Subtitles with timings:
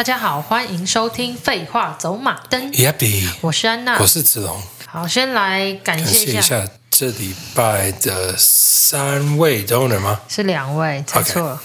[0.00, 2.72] 大家好，欢迎收听《废话走马灯》。
[2.74, 4.58] Yappy，我是安娜，我是子龙。
[4.86, 10.22] 好，先来感谢一下，这礼拜的三位 donor 吗？
[10.26, 11.54] 是两位，猜错了。
[11.54, 11.60] Okay.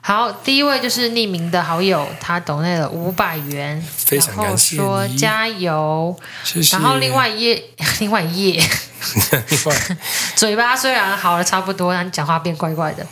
[0.00, 6.18] 好，第一位就是匿名的好友，他抖内了五百元，非常感谢，说加油。
[6.44, 6.78] 谢谢。
[6.78, 7.62] 然后另外一页，
[8.00, 8.52] 另外一页，
[9.50, 9.76] 另外
[10.34, 13.06] 嘴巴虽然好了差不多，但讲话变怪怪的。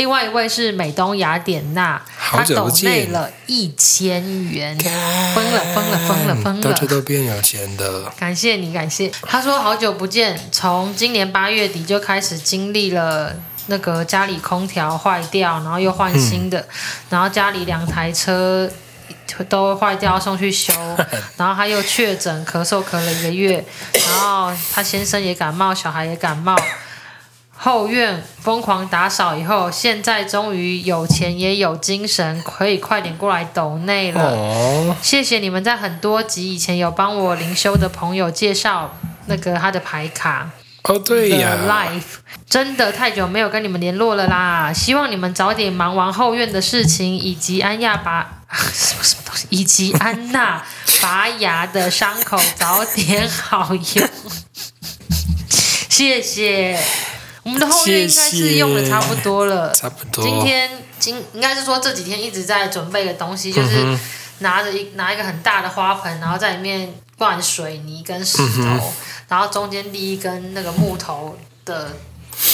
[0.00, 4.74] 另外一位是美东雅典娜，他抖内了一千元，
[5.34, 9.12] 疯了疯了疯了疯了，大家都变有钱的，感谢你感谢。
[9.20, 13.36] 他说好久不见，从今年八月底就开始经历了
[13.66, 16.66] 那个家里空调坏掉，然后又换新的，嗯、
[17.10, 18.70] 然后家里两台车
[19.50, 20.72] 都坏掉送去修，
[21.36, 23.62] 然后他又确诊咳嗽咳了一个月，
[23.92, 26.56] 然后他先生也感冒，小孩也感冒。
[27.62, 34.22] 后院疯狂打扫以后，现在终于有钱也有精神，可以快点过来抖内了。
[34.22, 40.50] 哦，谢谢你们在很多集以前有帮我灵修的朋友介绍那个他的牌卡。
[40.84, 44.72] 哦，对呀，Life 真的太久没有跟你们联络了啦。
[44.72, 48.40] 希望你们早点忙完后院的事情，以及安亚拔
[48.72, 50.64] 什么什么东西，以及安娜
[51.02, 54.08] 拔牙的伤口早点好用。
[55.90, 56.80] 谢谢。
[57.60, 60.24] 我们的后院应该是用的差不多了，差不多。
[60.24, 63.98] 今天今应该是说这几天一直在准备的东西，就是
[64.38, 68.92] 拿着一拿一个很大的花盆，然后在里面灌水泥跟石头，
[69.28, 71.92] 然后中间立一根那个木头的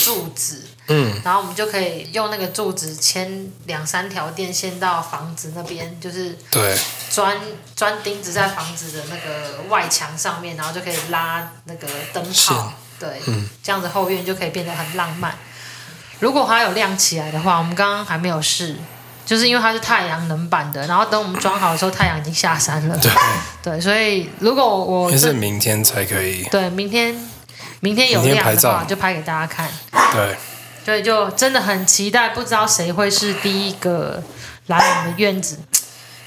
[0.05, 6.77] 柱子，嗯，然后我们就可以用那个柱子牵两三条电线到房子那边，就是对，
[7.11, 7.41] 钻
[7.77, 12.73] 钻钉子在房子的那个外墙上面，然后就可以拉那个灯泡。
[12.99, 15.35] 对，嗯，这样子后院就可以变得很浪漫。
[16.19, 18.77] 如果它有亮起来的话，我们刚刚还没有试，
[19.27, 20.87] 就是因为它是太阳能板的。
[20.87, 22.99] 然后等我们装好的时候，太阳已经下山了。
[22.99, 23.13] 对，
[23.63, 26.43] 对，所以如果我是明天才可以。
[26.45, 27.15] 对，明天，
[27.81, 29.69] 明天有亮的话，就拍给大家看。
[30.13, 30.37] 对，
[30.85, 34.23] 所以就真的很期待，不知道谁会是第一个
[34.69, 35.59] 来我们的院子。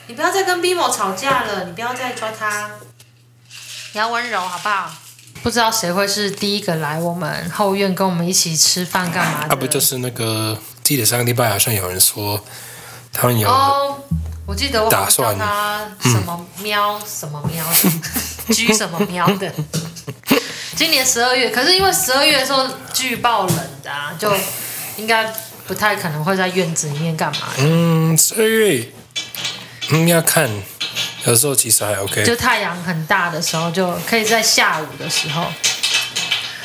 [0.05, 2.69] 你不要再跟 Bimo 吵架了，你不要再抓他，
[3.93, 4.91] 你要温柔好不好？
[5.41, 9.53] 不知道谁会是第一个来我们后院跟我们一起吃饭干嘛的？
[9.53, 12.43] 啊，不就是那个记得上个礼拜好像有人说
[13.13, 13.97] 他们有哦，
[14.45, 17.65] 我记得我打算他什么喵、嗯、什么喵
[18.53, 19.51] 居什么喵的。
[20.75, 24.31] 今年十二月，可是因为十二月的时候巨爆冷的啊，就
[24.97, 25.33] 应该
[25.65, 27.47] 不太可能会在院子里面干嘛。
[27.59, 28.91] 嗯，十二月
[29.91, 30.49] 嗯要看。
[31.29, 35.45] 有时候其实还 OK，就太阳很大的时候，就可以在下午的时候。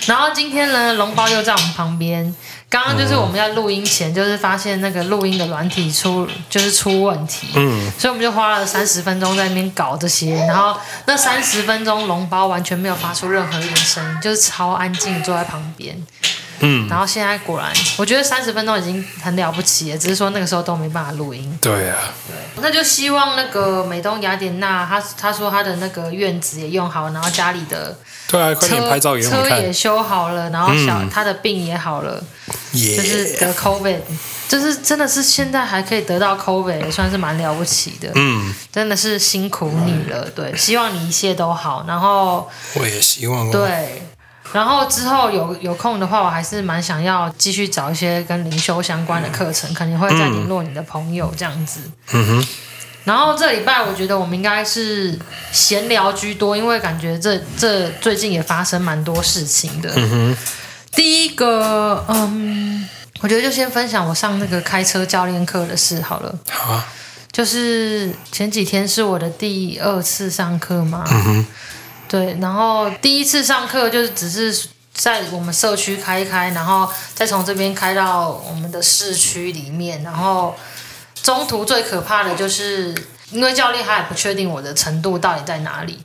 [0.06, 2.34] 然后今天呢，龙包又在我们旁边。
[2.74, 10.34] 刚刚就是我们在录音前，就是发现那个录音的软体出就是出问题，嗯，所以我们就花了三十分钟在那边搞这些。
[10.48, 10.76] 然后
[11.06, 15.96] 那三十分钟，龙包完全没有发出任何一点声音，就是超安静坐在旁边。
[16.60, 21.56] 嗯，然后现在果然，我觉得三十分钟已经很了不起了，只是说那个时候都没办法录音。
[21.60, 21.96] 对啊，
[22.26, 27.96] 对，那就希望那个美东雅典娜，他他说他的那个院子也用好，然后家里的
[28.28, 29.48] 对啊，快点拍照给我看。
[29.48, 32.22] 车也修好了，然后小、嗯、他的病也好了.
[32.72, 34.00] 就是得 COVID，
[34.48, 38.10] 就是真的是现在还可以得到 COVID，也算是蛮了不起的。
[38.14, 41.84] 嗯，真的是辛苦你了，对，希望你一切都好。
[41.86, 44.02] 然后我也希望对。
[44.52, 51.80] 然后之后有有空的话，我还是蛮想要继续找一些跟灵修相关的课程，肯定会再联络你的朋友这样子。
[52.12, 52.46] 嗯哼。
[53.02, 55.18] 然后这礼拜我觉得我们应该是
[55.50, 59.90] 闲聊居多，因为感觉这这最近也发生蛮多事情的。
[59.96, 60.36] 嗯哼。
[60.94, 62.88] 第一个，嗯，
[63.20, 66.38] 我觉得就先分享我上那个开车教练课的事好了。
[66.50, 66.86] 好啊。
[67.32, 71.04] 就是前几天是我的第二次上课嘛。
[71.10, 71.46] 嗯哼。
[72.06, 80.54] 对，然后第一次上课就是只是在我们社区开一开，然后再从这边开到我们的市区里面，然后
[81.22, 82.94] 中途最可怕的就是，
[83.32, 85.98] 因为教练他也不确定我的程度到底在哪里。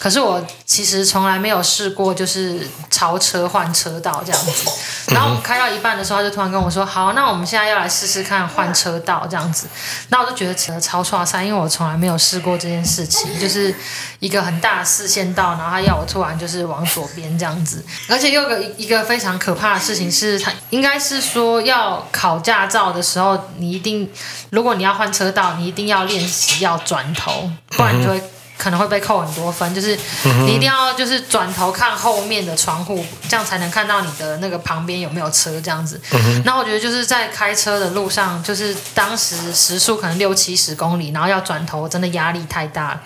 [0.00, 4.70] 可是我其实从来没有试过，就是超车换车道这样子。
[5.12, 9.66] 然后我们开到一半的时候，他就突然跟我说：“好，那我们现在要来试试看换车道这样子。”
[10.08, 13.74] 那我就觉得扯得超剉赛，因为我从来没有试过这件事情，就是
[14.20, 17.84] 一个很大的四线道，然后他要我突然就是往左边这样子。
[18.08, 24.10] 而且又有个一个非常可怕的事情是，他应该是说要考驾照的时候，你一定
[24.48, 28.22] 如果你要换车道，你一定要练习要转头，不然你就会。
[28.60, 29.98] 可能会被扣很多分，就是
[30.44, 35.98] 你一定要就是转头看后面的窗户，这样才能看到你的那个旁边有没有车这样子。
[36.44, 43.00] 那我觉得就是在开车的路上，就是当时时速可能六七十公里，然后要转头，真的压力太大。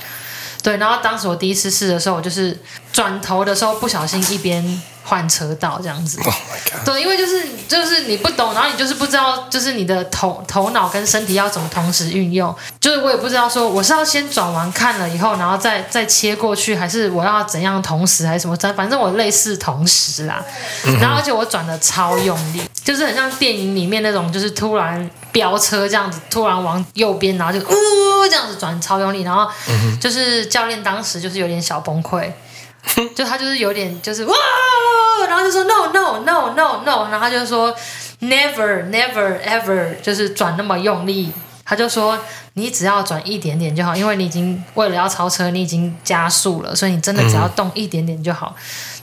[0.62, 2.59] 对，然后当时我第一次试的时候，我就是
[2.93, 6.19] 转头的时候不小心一边换车道这样子。
[6.25, 6.35] Oh
[6.85, 12.55] 对，因为就是就是你不懂，然后你就是不知道，就是你的头头脑跟身体要怎么同时运用。
[12.81, 18.56] 就是我也不知道说我是要先转完看了以后，然后再再切过去，还是我要怎样同时还是什么？
[18.75, 20.45] 反正我类似同时啦。
[21.01, 25.11] 然后而且我转的超用力，就是很像电影里面那种，就是突然。
[25.35, 29.51] 飙车这样子，突然往右边，然后就呜、呃、这样子转超用力，然后
[30.01, 32.31] 就是教练当时就是有点小崩溃，
[33.17, 34.33] 就他就是有点就是哇，
[35.34, 37.75] 然后就说 no no no no no，然后他就说
[38.20, 41.32] never never ever，就是转那么用力，
[41.64, 42.19] 他就说
[42.52, 48.54] 你只要转一点点就好，因为你已经为了要超车，你已经加速了，所以你真的只要动一点点就好。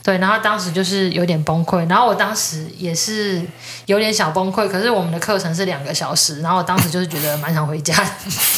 [0.02, 3.40] 对，然后当时就是有点崩溃，然后我当时也是
[3.86, 4.66] 有点小崩溃。
[4.66, 7.94] 可是我们的课程是两个小时，然后我当时就是觉得蛮想回家。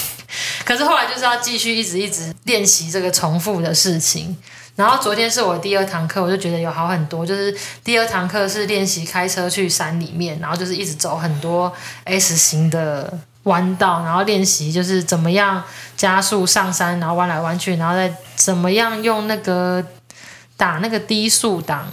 [0.64, 4.34] 可是后来就是要继续一直一直练习这个重复的事情。
[4.76, 7.24] 然后昨天是我第二堂课，我就觉得有好很多。
[7.24, 11.72] 就是第二堂课是练习开车去山里面，然后就是一直走很多
[12.04, 15.62] S 型的弯道，然后练习就是怎么样
[15.96, 19.84] 加速上山，然后弯来弯去，然后再怎么样用那个。
[20.56, 21.84] 打那个低速档，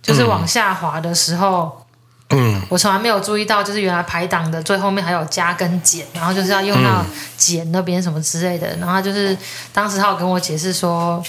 [0.00, 1.84] 就是往下滑的时候，
[2.30, 7.04] 嗯，我从来没有注意到，就是原来排档的最后面还有加跟减，然后就是要用到
[7.36, 9.36] 减那边什么之类的，然后就是
[9.72, 11.20] 当时他有跟我解释说，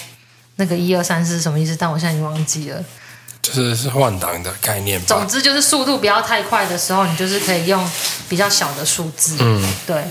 [0.60, 2.84] 那个一二三四是什么意思，但我现在已经忘记了，
[3.40, 5.06] 就是是换挡的概念吧。
[5.08, 7.90] 总之就是速度不要太快的时候，你就是可以用
[8.28, 10.04] 比较小的数字，嗯，对。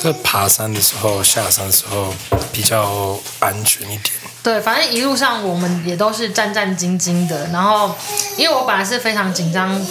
[0.00, 2.14] 这爬山的时候，下山的时候
[2.52, 4.14] 比较安全一点。
[4.44, 7.48] 对，反正一路上我们也都是战战兢兢的。
[7.48, 7.92] 然后，
[8.36, 9.84] 因为我本来是非常紧张，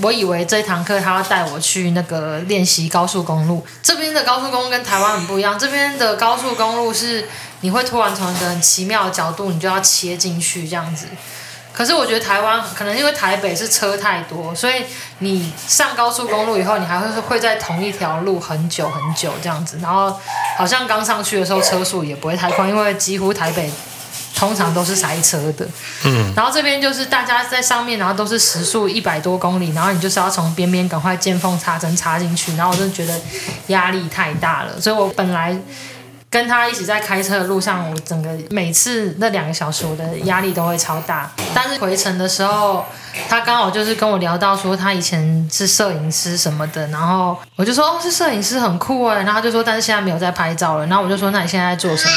[0.00, 3.62] 我以为这堂课他要带我去那个练习高速公路。
[3.82, 7.28] 这边的高速公路跟台湾很不一样，这边的高速公路是
[7.60, 11.06] 你会突然从一个很奇妙的角度，你就要切进去这样子。
[11.72, 14.84] 可是我觉得台湾可能因为台北是车太多，所以
[15.20, 19.78] 你上高速公路以后，你还会会在同一条路很久很久这样子。
[19.80, 20.18] 然后
[20.58, 23.70] 好像刚上去的时候车速也不会太快，因为几乎台北
[24.34, 25.66] 通常都是塞车的。
[26.04, 26.34] 嗯。
[26.34, 32.56] 然后这边就是大家在上面，然后都是时速一百多公里，然后你就是要从边边赶快见缝插针插进去。
[32.56, 33.18] 然后我就觉得
[33.68, 35.56] 压力太大了，所以我本来。
[36.30, 41.28] 跟他一起在开车的路上，我整个每次那两个小时，我的压力都会超大。
[41.52, 42.86] 但是回程的时候，
[43.28, 50.86] 他刚好就是跟我聊到说，他以前是摄影师什么的，然后我就说哦，是摄影师很酷哎，然后他就说，但是现在没有在拍照了。
[50.86, 52.14] 然后我就说，那你现在在做什么？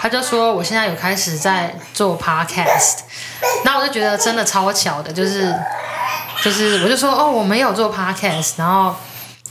[0.00, 3.02] 他就说，我现在有开始在做 podcast。
[3.64, 5.54] 然后我就觉得真的超巧的，就是
[6.42, 8.92] 就是我就说哦，我没有做 podcast，然后。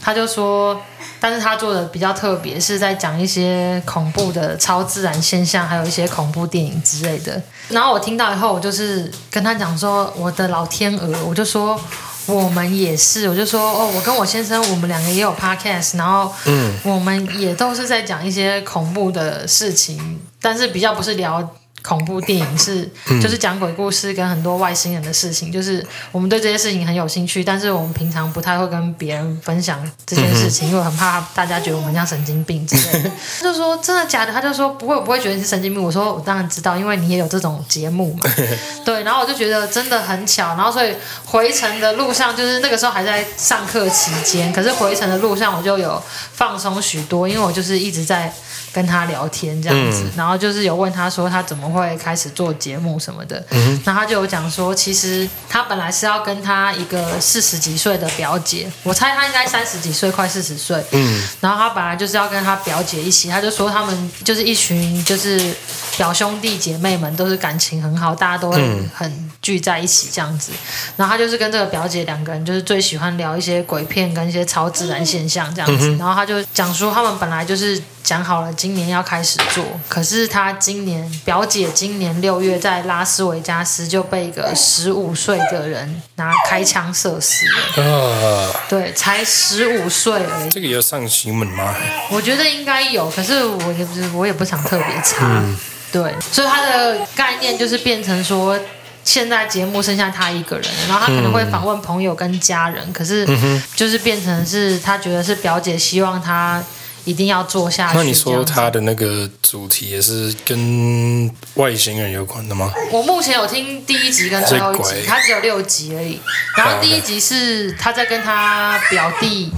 [0.02, 0.82] 他就说，
[1.20, 7.42] 但是他做的比较特别，是在讲一些恐怖的超自然现象，还有一些恐怖电影之类的。
[7.70, 11.80] 然后我听到以后，我就是跟他讲说，我的老天鹅，我就说
[12.26, 21.48] 我们也是，我就说哦，我跟我先生，我们两个也有 podcast，然后嗯，我们也都是在讲一些恐怖的事情，但是比较不是聊。
[21.82, 22.88] 恐怖电影是，
[23.22, 33.12] 就是讲鬼故事跟很多外星人的事情，就是我们对这些事情很有兴趣，但是我们平常不太会跟别人分享这件事情，因为很怕大家觉得我们像神经病之类的。
[33.40, 34.32] 他就说真的假的？
[34.32, 35.82] 他就说不会，我不会觉得你是神经病。
[35.82, 38.30] 我说我当然知道，因为你也有这种节目嘛。
[38.86, 40.94] 对，然后我就觉得真的很巧，然后所以
[41.26, 46.02] 回程的路上，就是那个时候还在上课期间，可是回程的路上我就有
[46.34, 48.32] 放松许多，因为我就是一直在。
[48.74, 53.44] 跟他聊天这样子，然后就是有问他说他怎么会开始做节目什么的，
[53.84, 65.54] 然后他就有讲说，其实他本来是要跟他一个四十几岁的表姐，我猜他应该三十几岁，快四十岁，嗯，然后他本来就是要跟他表姐一起，他就说他们就是一群就是
[65.98, 70.54] 表兄弟姐妹们，都是感情很好，大家都会很聚在一起这样子，
[70.96, 77.82] 然后他就是跟这个表姐两个人就是最喜欢聊一些鬼片跟一些超自然现象这样子，然后他就讲说他们本来就是。
[78.04, 79.64] 讲好了，今年要开始做。
[79.88, 87.46] 可是他今年表姐今年六月在拉斯维加斯就被一个十五岁的人拿开枪射死
[87.78, 87.84] 了。
[87.84, 90.50] 啊，对，才十五岁而已。
[90.50, 91.76] 这个有上新闻吗？
[92.10, 95.28] 我觉得应该有，可是我也不是，我也不想特别查。
[95.28, 95.58] 嗯，
[95.92, 98.60] 对，所以他的概念就是变成说，
[99.04, 103.28] 现在节目剩下他一个人，然后他可能会访问朋友跟家人，可是
[103.76, 106.62] 就是变成是他觉得是表姐希望他。
[107.06, 107.98] 一定要做下去。
[107.98, 112.72] 那你说他的那个主题也是跟外星人有关的吗？
[112.92, 116.20] 我目前有听第一集跟最后一集，他只有六集而已。
[116.58, 119.52] 然后第一集是他在跟他表弟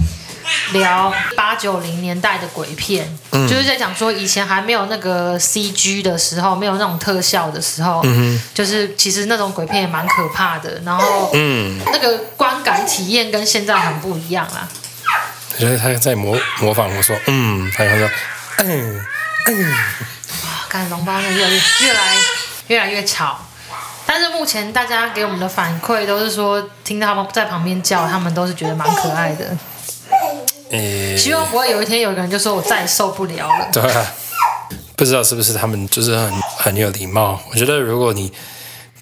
[0.72, 10.80] 聊八九零年代的鬼片，嗯、就是在讲说以前还没有那个 CG 的时候，没有那种特效的时候，嗯、就是其实那种鬼片也蛮可怕的。
[10.84, 14.68] 然后，嗯，那个观感体验跟现在很不一样啦。
[14.68, 14.83] 我
[15.58, 18.08] 觉得他在模模仿我说，嗯，他说，
[18.58, 19.04] 嗯
[19.46, 22.16] 嗯，哇，看龙包那越来越越来
[22.68, 23.38] 越来越吵，
[24.06, 29.56] 但是目前大家给我们的反馈都是说，听到他们在旁边叫，他们都是觉得蛮可爱的。
[30.70, 33.68] 欸、希望不会有一天有个人就说我再也受不了了。
[33.72, 34.12] 对啊，
[34.96, 37.40] 不知道是不是他们就是很很有礼貌。
[37.50, 38.32] 我觉得如果你。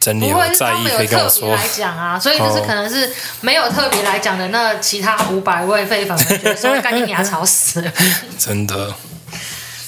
[0.04, 7.92] 不会是他们有特别来讲啊，所以就是可能是没有特别来讲的那其他五百位废粉们觉得说赶紧给他吵死了。
[8.38, 8.94] 真的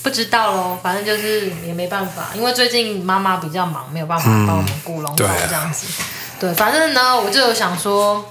[0.02, 5.86] 不知道喽，反正就是也没办法，因为最近妈妈比较忙，没有办法帮我们顾龙宝这样子。
[6.38, 8.22] 对，反正呢，我就有想说，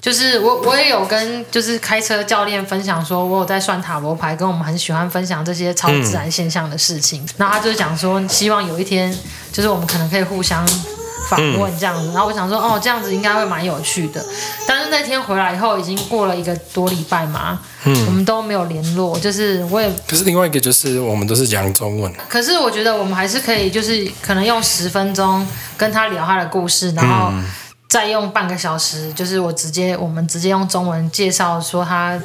[0.00, 7.26] 就是我我也有跟就是开车教练分享说，我有在算塔罗牌，跟我们很喜欢分享这些超自然现象的事情。
[7.36, 9.12] 然后他就讲说，希望有一天
[9.50, 10.64] 就是我们可能可以互相。
[11.28, 14.24] 访问这样子，然后我想说，哦，这样子应该会蛮有趣的。
[14.66, 19.18] 但是那天回来以后，已经过了一个多礼拜嘛，嗯，我们都没有联络。
[19.18, 22.12] 就是我也，可是另外一个就是我们都是讲中文。
[22.28, 27.32] 可是我觉得我们还是可以，就是可能用十分钟跟他聊他的故事，然后
[27.88, 32.20] 再用半个小时，就是我直接我们直接用中文介绍说他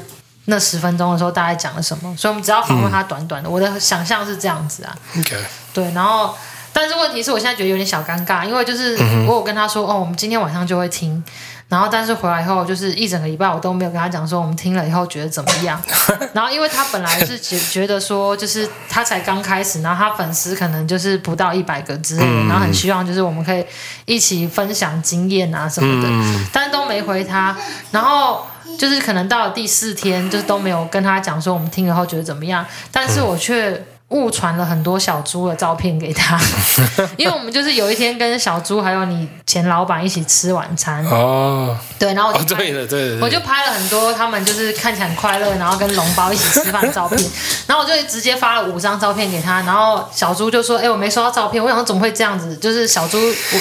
[0.46, 2.16] 那十分钟的时候大概讲了什么。
[2.16, 4.96] 所以我们只要访问他短短的，嗯，我的想象是这样子啊。
[5.20, 5.36] OK，
[5.74, 6.36] 对，然后。
[6.74, 8.98] 但是问题是我现在觉得有点小尴尬，因为就是
[9.28, 11.24] 我有跟他说哦，我们今天晚上就会听，
[11.68, 15.82] 然后但是回来以后就是一整个礼拜我都没有跟他讲说我们听了以后觉得怎么样，
[16.34, 23.66] 然后因为他本来是觉觉得说就是他才刚开始，然后他粉丝可能就是不到一百个之类的，然后很希望就是我们可以
[24.06, 26.10] 一起分享经验啊什么的，
[26.54, 27.56] 但是都没回他，
[27.92, 28.46] 然后
[28.80, 33.86] 就是可能到了第四天就是都没有跟他讲说我们听了后觉得怎么样，但是我却。
[34.12, 36.40] 误传了很多小猪的照片给他，
[37.18, 47.18] 因为我们就是有一天跟小猪还有你前老板一起吃晚餐哦，对，然后我就拍、哦、对对，我就拍了很多他们就是看起来很快乐，然后跟龙包一起吃饭的照片，
[47.68, 52.56] 然后我就直接发了五张照片给他，然后小猪就说：“哎，我没收到照片。”我想说怎么会这样子？
[52.58, 53.18] 就是小猪，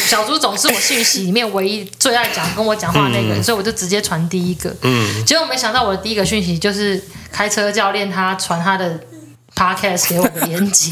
[0.06, 4.74] 小猪总是我讯息里面唯一最爱讲跟我讲话的那个人，嗯、所以我就直接传第一个。
[4.82, 8.98] 嗯，结果没想到我的第一个讯息就是开车教练他传他的。
[9.54, 10.90] Podcast 给我的连接，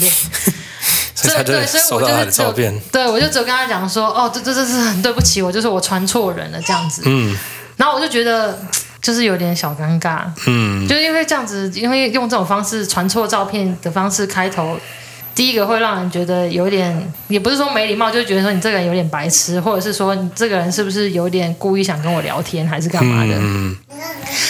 [1.14, 2.52] 所以对，所以我就是只有
[2.92, 7.02] 对，我就只有跟他讲说，哦，这这这是很对不起，我就是我传错人了这样子。
[7.06, 7.36] 嗯，
[7.76, 8.58] 然后我就觉得
[9.00, 14.78] 就是有点小尴尬，嗯，就因为这样子，因为用这种方式传错照片的方式开头。
[15.38, 23.40] 第一个会让人觉得有点，也不是说没礼貌，就觉得说你这个人有点白痴，或者是说你这个人是不是有点故意想跟我聊天，还是干嘛的？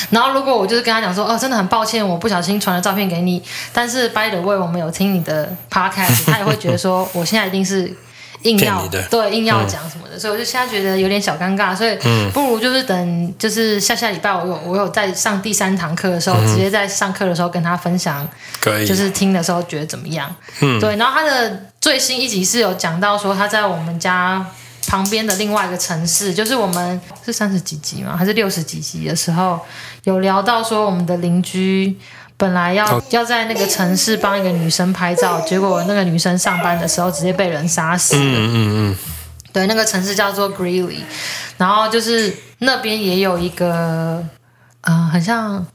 [0.08, 7.94] 然后如果我就是跟他讲说，哦，真的很抱歉，我不小心传了照片给你，但是 by the way，我们有听你的 podcast，他也会觉得说，我现在一定是。
[8.42, 11.96] 硬要对硬要讲什么的，嗯、所以我就现在觉得有点小尴尬，所以
[12.32, 18.28] 不如就是等就是下下礼拜我有我有在上第三堂课的时候，嗯、直接在上课的时候跟他分享，
[18.60, 20.34] 可以就是听的时候觉得怎么样？
[20.60, 20.96] 嗯，对。
[20.96, 24.46] 然后他的最新一集是有讲到说他在我们家
[24.86, 28.16] 旁边的另外一个城市，就是我们是三十几集吗？
[28.16, 29.58] 还是六十几集的时候
[30.04, 31.96] 有聊到说我们的邻居。
[32.38, 38.22] 本来要要在那个城市帮一个女生拍照，结果那个女生上班的时候直接被人杀死了。
[38.22, 38.96] 嗯嗯嗯。
[39.52, 41.00] 对，那个城市叫做 Greeley，
[41.56, 44.22] 然后就是那边也有一个，
[44.82, 45.66] 嗯、呃，很像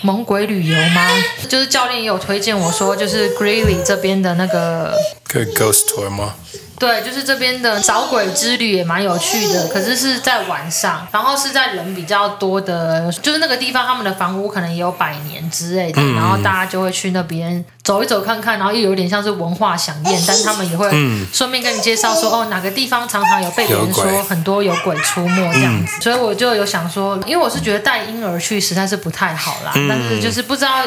[0.00, 1.08] 猛鬼旅游吗？
[1.48, 4.96] 就是教练也有推荐我说，就是 Greeley 这边的那个。
[5.28, 6.34] 可以 Ghost Tour 吗？
[6.82, 20.90] 对，就是这边的找鬼之旅也蛮有趣的，可是是在晚上，然后是在人比较多的，就是那个地方，他们的房屋可能也有百年之类的，嗯、然后大家就会去那边走一走看看，然后又有点像是文化饗宴，但是他们也会
[21.32, 30.82] 顺便跟你介绍说，哦，哪个地方常常有被别人说很多有鬼出没这样子，所以我就有想说，因为我是觉得带婴儿去实在是不太好啦，但是就是不知道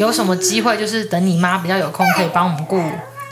[0.00, 2.80] 有什么机会，就是等你妈比较有空可以帮我们顾。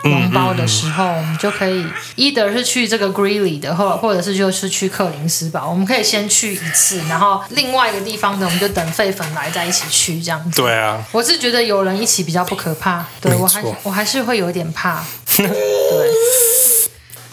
[0.04, 1.84] 龙包的时候，我们就可以
[2.16, 10.60] ，either 是去这个 Greeley 的，或或者是就是去克林斯堡，我们可以先去一次，然后另外一个地方呢，我们就等废粉来再一起去这样子。
[10.60, 15.04] 对啊，我是觉得有人一起比较不可怕，对，我还我还是会有点怕。
[15.36, 15.48] 对，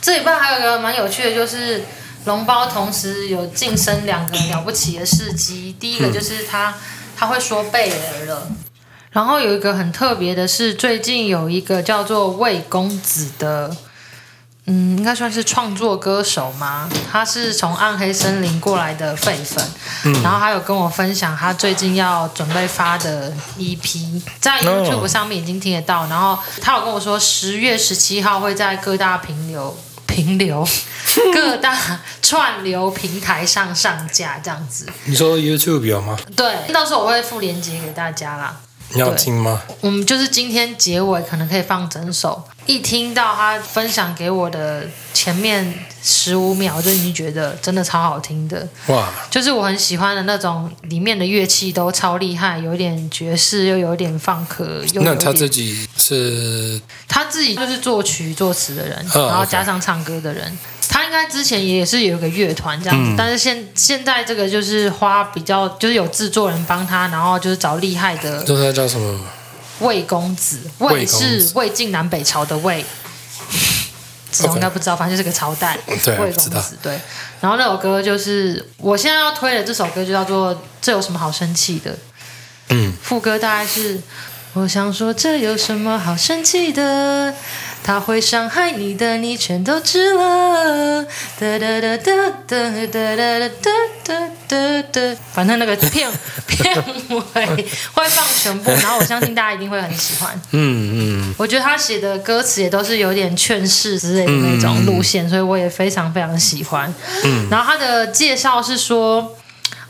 [0.01, 1.83] 这里边还有一个蛮有趣的，就是
[2.25, 6.75] 龙包同时有晋升两个了不起的事迹，第一个就是他
[7.17, 8.47] 他会说贝尔了。
[9.11, 13.75] 然后有一个很特别的是，最近有一个叫做魏公子的。
[14.71, 16.87] 嗯，应该算是创作歌手吗？
[17.11, 19.65] 他是从暗黑森林过来的废粉，
[20.03, 26.05] 嗯，然后还有跟我分享他最近要准备发的 EP，在 YouTube 上面已经听得到。
[26.05, 29.75] 然后他有跟我说，十月十七号会在各大平流、
[30.05, 30.67] 平流、
[31.33, 31.75] 各大
[32.21, 34.85] 串流平台上上架，这样子。
[35.05, 36.15] 你说 YouTube 有吗？
[36.35, 38.57] 对，到时候我会附链接给大家啦。
[38.93, 39.61] 你要听吗？
[39.81, 42.43] 我们就是今天结尾可能可以放整首。
[42.69, 45.73] 一听到他分享给我的前面
[46.03, 48.67] 十五秒，就已经觉得真的超好听的。
[48.89, 49.11] 哇！
[49.31, 54.83] 就是我很喜欢的那种，里面的乐器都超厉害，有点爵士，又有点放克。
[54.93, 56.79] 那他自己是？
[57.07, 60.55] 他自己就是作曲作词的人，然后加上唱歌的人。
[60.87, 68.43] 他应该之前也是有一个乐团这样子，嗯、但是现现在这个就是花比较，就是有制作人帮他，然后就是找厉害的。
[68.43, 69.19] 这他叫什么？
[69.79, 72.83] 魏公子，魏是魏晋南北朝的魏。
[74.31, 75.75] 子龙应该不知道，反正就是个朝代。
[76.03, 76.99] 对，魏公子对。
[77.41, 81.91] 然后那首歌就是我现在要推的这首歌，就叫做《这有什么好生气的》。
[82.69, 82.93] 嗯。
[83.01, 83.99] 副歌大概是：
[84.53, 87.33] 我想说，这有什么好生气的？
[87.89, 91.03] 他会伤害你的，你全都知了。
[91.39, 92.13] 哒哒哒哒
[92.45, 93.49] 哒哒哒
[94.03, 94.13] 哒
[94.47, 96.07] 哒哒，反正那个片
[96.45, 96.77] 片
[97.09, 97.65] 尾
[97.95, 100.39] 会放全部，然后我相信大家一定会很喜欢。
[100.51, 106.93] 嗯嗯，我觉得他写的歌词也都是有点劝世之类的那种路线，所以我也非常非常喜欢。
[107.23, 109.35] 嗯，然后他的介绍是说。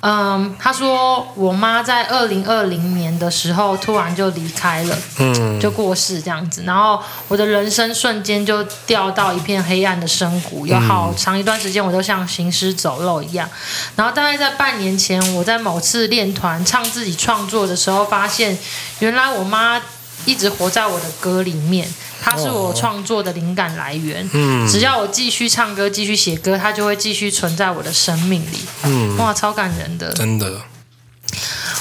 [0.01, 13.49] 嗯，他说我妈在二零二零年的时候突然就离开了，嗯，就过世这样子，然后我的人生瞬间就掉到一片黑暗的深谷，有好长一段时间我都像行尸走肉一样，
[13.95, 18.57] 然后大概在半年前，我在某次练团唱自己创作的时候，发现
[18.99, 19.81] 原来我妈
[20.29, 21.87] 一直活在我的歌里面。
[22.21, 24.29] 它是我创作的灵感来源。
[24.33, 28.59] 嗯，只要我继续唱歌、继续写歌，它就会继续存在我的生命里。
[28.83, 30.61] 嗯，哇，超感人的，真的。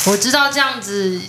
[0.06, 1.20] 我知道这样子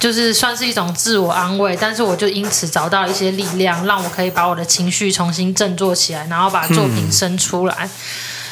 [0.00, 7.74] 就是算是一种自我安慰，但是我就因此找到一些力量，让我可以把我的情绪重新振作起来，然后把作品生出来。
[7.84, 7.90] 嗯，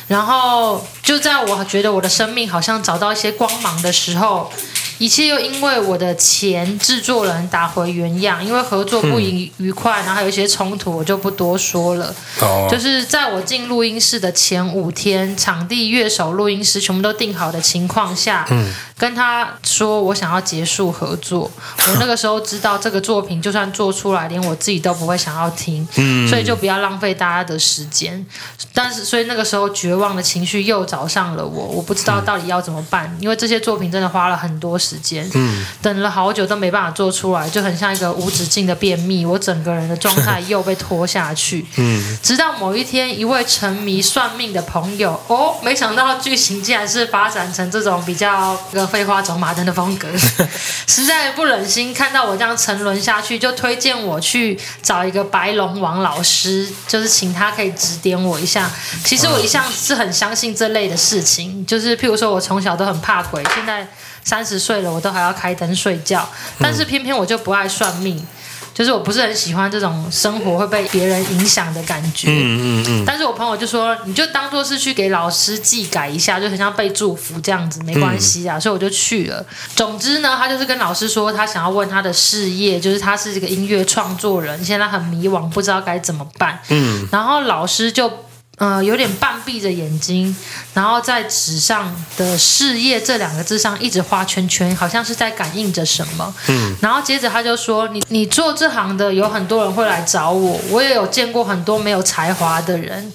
[0.09, 4.53] 然后就在我觉得我的生命好像找到一些光芒的时候。
[4.99, 12.15] 一切又因为我的前制作人打回原样，因为合作不愉愉快，然后还有一些冲突，我就不多说了。
[12.41, 21.51] 哦，就是在我进录音室的前五天，场地、乐手、录音师全部都定好的情况下，嗯，跟他说我想要结束合作。
[21.89, 28.27] 我那个时候知道这个作品就算做出来，连我自己都不会想要听，嗯，所以就不要浪费大家的时间。
[28.73, 39.27] 但是，所以那个时候绝望的情绪又找上了我，我不知道到底要怎么办，因为这些作品真的花了很多时时间，嗯，等了好久都没办法做出来，就很像一个无止境的便秘。
[39.27, 48.57] 我整个人的状态又被拖下去，嗯，直到某一天，一位沉迷算命的朋友，哦，没想到剧情竟然是发展成这种比较
[48.87, 50.09] 个废话走马灯的风格，
[50.87, 58.71] 实在不忍心看到我这样沉沦下去，就推荐我去找一个白龙王老师，就是请他可以指点我一下。
[59.05, 63.87] 其实我一向是很相信这类的事情，就是譬如说我从小都很怕鬼，现在。
[64.29, 68.27] 三十岁了，我都还要开灯睡觉，但是偏偏我就不爱算命，嗯、
[68.77, 72.29] 就是我不是很喜欢这种生活会被别人影响的感觉。
[72.29, 73.05] 嗯嗯嗯。
[73.07, 78.59] 但是我朋友就说，你就当做是去给老师寄改一下，就很像被祝福这样子，没关系啊。
[78.59, 79.43] 嗯、所以我就去了。
[79.75, 86.61] 总之呢，他就是跟老师说，他想要问他的事业，就是他是这个音乐创作人，现在很迷惘，不知道该怎么办。
[86.69, 87.09] 嗯。
[87.11, 88.26] 然后老师就。
[88.57, 90.35] 呃，有点半闭着眼睛，
[90.73, 96.35] 然后在纸上的“事业”这两个字上一直画圈圈，好像是在感应着什么。
[96.49, 103.13] 嗯，然后接着他就说：“你你做这行的，有很多人会来找我，我也有见过很多没有才华的人，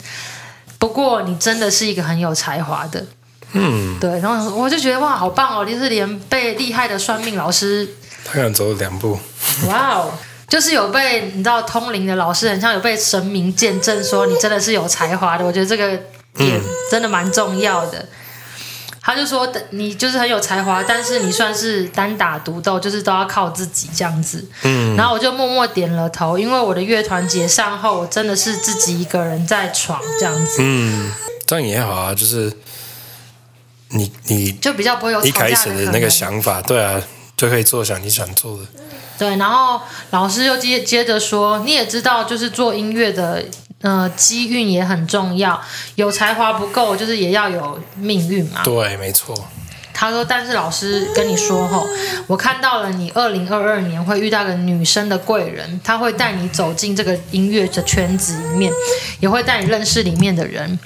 [0.77, 3.03] 不过你真的是一个很有才华的。”
[3.53, 5.65] 嗯，对，然后我就觉得哇，好棒哦！
[5.65, 7.89] 就是连被厉害的算命老师，
[8.23, 9.19] 他敢走两步。
[9.67, 10.13] 哇哦！
[10.51, 15.45] 就是有被你知道通灵的老师，很像有被神明见证说你真的是有才华的。
[15.45, 15.97] 我觉得这个
[16.35, 16.61] 点
[16.91, 17.99] 真的蛮重要的。
[17.99, 18.07] 嗯、
[19.01, 24.45] 他就说你就是很有才华，但是你算是单打独斗，就是都要靠自己这样子。
[24.63, 24.93] 嗯。
[24.97, 30.57] 然后我就默默点了头，因为我的乐团解散后，我真的是自己一个人在闯这样子。
[30.59, 31.13] 嗯，
[31.47, 32.51] 这样也好啊，就是
[33.91, 37.01] 你你就比较不会有一开始的那个想法，对啊，
[37.41, 38.63] 就可以做想你想做的。
[39.17, 43.43] 对，然后老师又接接着说，你也知道，就是做音乐的，
[43.81, 45.59] 呃，机运也很重要，
[45.95, 48.61] 有才华不够，就是也要有命运嘛。
[48.63, 49.35] 对，没错。
[49.91, 51.83] 他说，但是老师跟你说吼，
[52.27, 58.71] 我看到了你二零二二年会遇到个女生的贵人，他会带你走进这个音乐的圈子里面，
[59.19, 60.77] 也会带你认识里面的人。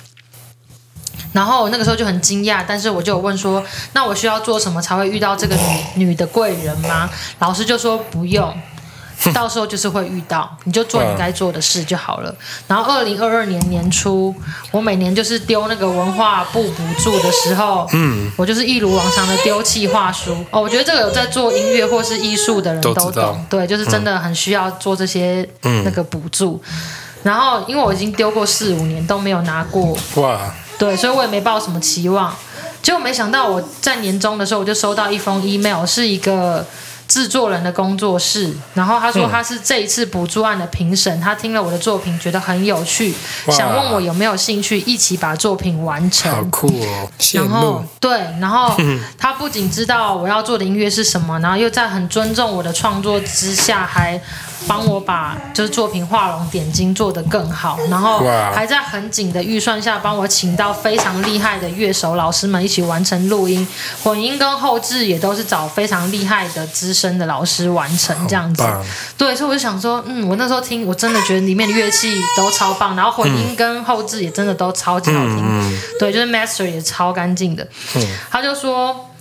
[1.36, 5.56] 然后那个时候就很惊讶，但是我就有问说，那我需要做什么才会遇到这个
[5.95, 7.10] 女女的贵人吗？
[7.39, 8.52] 老师就说不用。
[9.34, 12.36] 到时候就是会遇到，你就做你该做的事就好了。
[12.67, 14.36] 然后二零二二年年初，
[14.71, 20.36] 我每年就是丢那个文化部补助的时候，嗯，我就是一如往常的丢企划书。
[20.52, 26.62] 哦，我觉得这个有在做音乐或是艺术的人都懂，对，就是真的很需要做这些那个补助。
[27.24, 32.35] 然后因为我已经丢过四五年都没有拿过，哇，对，所以我也没抱什么期望。
[32.81, 36.65] 结果没想到我在年终的时候，我就收到一封 email，是一个。
[37.07, 43.13] 制作人的工作室，然后他说他是这一次补助案的评审，他听了我的作品觉得很有趣，
[43.51, 46.31] 想问我有没有兴趣一起把作品完成。
[46.31, 47.07] 好酷哦！
[47.33, 48.75] 然后对，然后
[49.19, 54.19] 他不仅知道我要做的音乐是什么，然后又在很尊重我的创作之下，还
[54.67, 58.19] 帮我把就是作品画龙点睛做得更好，然后
[58.53, 63.67] 还在很紧的预算下帮我请到非常厉害的乐手老师们一起完成录音、
[64.03, 68.63] 混音跟后置，也都是找非常厉害的资深的老师完成这样子。
[69.17, 75.79] 对，所以我就想说，嗯，我那时候听，我真的觉得里面的乐器都超棒，然后混音跟后置也真的都超级好听。
[75.99, 77.67] 对，就是 master 也超干净的。
[78.31, 79.11] 他就说，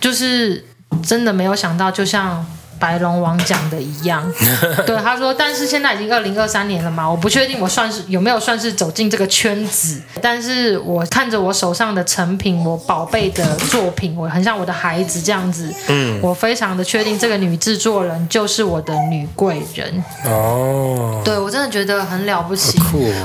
[0.00, 0.64] 就是
[1.02, 2.46] 真的没有想到，就像。
[2.78, 4.30] 白龙王讲的一样，
[4.86, 20.04] 对他说，但是现在已经二零二三年了嘛，我不确定我算是有没有算是走进这个圈子，但是我看着我手上的成品，我宝贝的作品，我很像我的孩子这样子，嗯，我非常的确定这个女制作人就是我的女贵人。
[20.24, 22.78] 哦，对我真的觉得很了不起，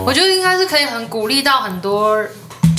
[0.05, 2.17] 我觉得应该是可以很鼓励到很多。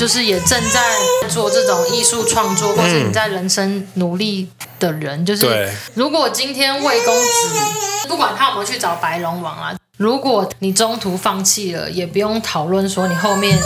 [0.02, 0.80] 就是也正在
[1.28, 13.56] 做这种艺术创作，或者你在人生努力的人，就是如果今天魏公子不管他有没有去找白龙王啊，如果你中途放弃了，也不用讨论说你后面。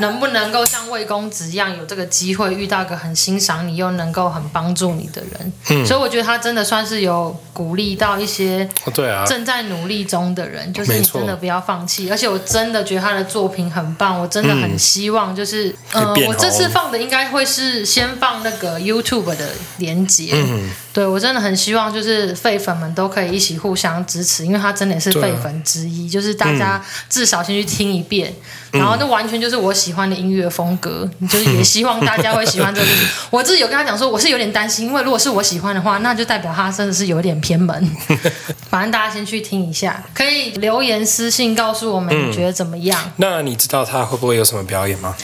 [0.00, 5.52] 能不能够像魏公子一样有这个机会遇到一个很欣赏你又能够很帮助你的人？
[5.68, 9.24] 嗯，所以我觉得他真的算是有鼓励到一些对啊。
[9.26, 12.10] 正在努力中的人，就是你真的不要放弃。
[12.10, 20.32] 而且我真的觉得他的作品很棒，我真的很希望就是嗯，呃，我这次放的应该会是先放那个 YouTube 的连接。
[20.34, 28.34] 嗯，对我真的很希望就是废粉们都可以一起互相支持，因为他真的是废粉之一，就是大家至少先去听一遍，
[28.72, 29.90] 然后那完全就是我喜。
[29.92, 32.86] 欢的音乐风格， 就是也希望大家会喜欢这个。
[33.28, 37.96] 我自己有跟他讲说，我是有点担心，因为如果是我喜欢的话，那就代表他真的是有点偏门。
[38.70, 42.98] 反正大家先去听一下，可以留言私信告诉我们你觉得怎么样。
[43.04, 45.14] 嗯，那你知道他会不会有什么表演吗？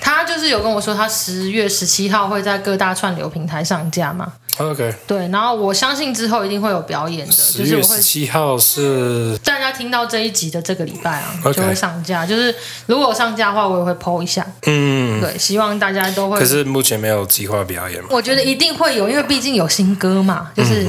[0.00, 4.32] 他就是有跟我说，他十月十七号会在各大串流平台上架嘛。
[4.58, 7.32] OK，对，然后我相信之后一定会有表演的。
[7.32, 11.54] 十月十七号是大家听到这一集的这个礼拜啊，okay.
[11.54, 12.24] 就会上架。
[12.24, 12.54] 就是
[12.86, 14.46] 如果上架的话，我也会 PO 一下。
[14.66, 16.38] 嗯，对，希望大家都会。
[16.38, 18.08] 可是目前没有计划表演吗？
[18.12, 20.86] 我觉得一定会有，因为毕竟有新歌嘛，就是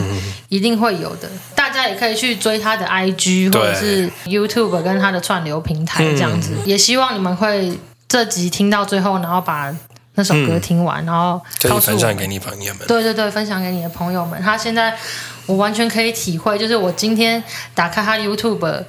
[0.50, 1.28] 一定会有的。
[1.56, 6.52] 大家也可以去追他的 IG 或者是 YouTube 跟他的串流平台这样子。
[6.66, 9.76] 也希望你们会这集听到最后，然后把。
[10.16, 12.88] 那首歌听完，嗯、然后告诉分享给你朋友们。
[12.88, 14.42] 对对对，分享给你的朋友们。
[14.42, 14.98] 他现在
[15.46, 18.84] 我完全可以体会，就是我今天打开他 YouTube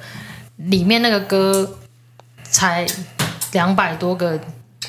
[0.57, 1.77] 里面那个歌，
[2.43, 2.85] 才
[3.51, 4.39] 两百多个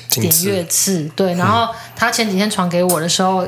[0.09, 1.09] 点阅次。
[1.15, 3.47] 对，然后他前几天传给我的时候。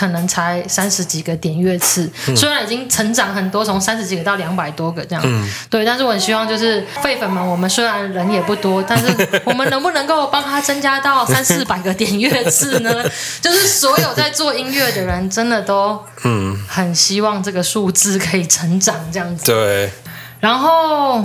[0.00, 12.90] 可能才三十几个点阅次，虽然已经成长很多，从三十几个到两百多个这样，嗯，对，但是我很希望就是废粉们，我们虽然人也不多，但是 我们能不能够帮他增加到三四百个点阅次呢？
[13.42, 19.44] 就是所有在做音乐的人，真的都嗯很希望这个数字可以成长这样子。
[19.44, 19.90] 对，
[20.40, 21.16] 然后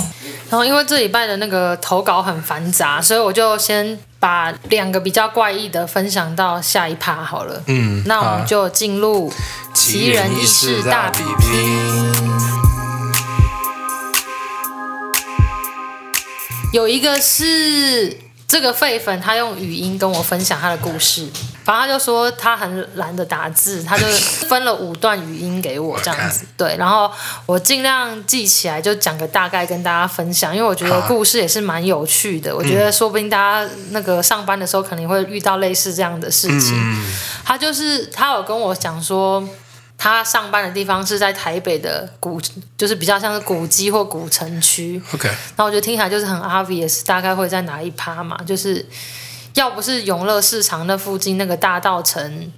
[0.49, 3.97] 然后因为这礼拜的那个投稿很繁杂，所以我就先。
[4.25, 7.61] 把两个比较怪异的分享到下一趴好了。
[7.67, 9.31] 嗯，那我们就进入
[9.71, 12.11] 奇人异事大比拼。
[16.73, 18.17] 有一个是。
[18.47, 21.27] 这个废粉他用语音跟我分享他的故事，
[21.65, 24.06] 反正他就说他很懒得打字，他就
[24.47, 27.12] 分了五段语音给我这样子， 对，然后
[27.45, 37.04] 我尽量记起来，就讲个大概跟大家分享，因为我觉得故事也是蛮有趣的，我觉得说不定大家那个上班的时候可能会遇到类似这样的事情。
[37.43, 39.45] 他就是他有跟我讲说。
[39.97, 42.39] 他上班的地方是在台北的古，
[42.78, 45.01] 就是比较像是古迹或古城区。
[45.13, 48.38] OK，那我觉得听起来就是很 obvious，大概会在哪一趴嘛？
[48.45, 48.86] 就是
[49.55, 52.51] 要不是永乐市场那附近那个大道城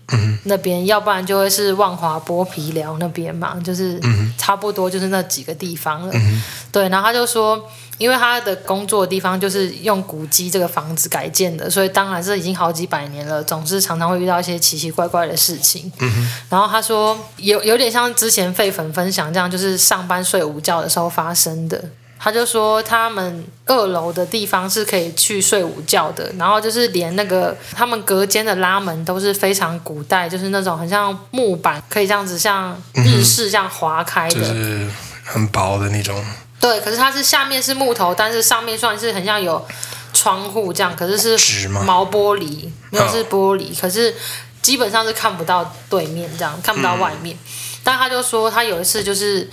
[0.43, 3.99] 那边，嗯、要不然就会是万华剥皮寮那边嘛，就是
[4.38, 6.12] 差不多就是那几个地方了。
[6.13, 7.67] 嗯、对，然后他就说。
[7.99, 15.91] 因为他的工作的地方就是用古迹这个房子改建的，所以当然是已经好几百年了，总是常常会遇到一些奇奇怪怪的事情。
[15.99, 21.86] 嗯、然后他说有有点像之前费粉分享这样，就是上班睡午觉的时候发生的。
[22.19, 34.88] 他就说他们二楼的地方是可以去睡午觉的，然后就是连那个他们隔间的拉门都是非常古代，就是那种很像木板，可以这样子像日式这样划开的，嗯、就是
[35.23, 36.23] 很薄的那种。
[36.60, 39.63] 对，可是它是下面是木头，但是上面算是很像有
[40.12, 44.15] 窗户这样，可是是毛玻璃，没有是玻璃，可是
[44.63, 47.36] 基本上是看不到对面这样，看不到外面。
[47.36, 47.39] 嗯、
[47.84, 49.47] 但他就说他有一次就是